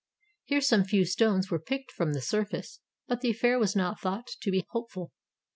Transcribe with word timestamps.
Here 0.45 0.61
some 0.61 0.83
few 0.83 1.05
stones 1.05 1.51
were 1.51 1.59
picked 1.59 1.91
from 1.91 2.13
the 2.13 2.21
surface, 2.23 2.79
but 3.07 3.21
the 3.21 3.29
affair 3.29 3.59
was 3.59 3.75
not 3.75 3.99
thought 4.01 4.25
to 4.41 4.49
be 4.49 4.65
hopeful. 4.71 5.11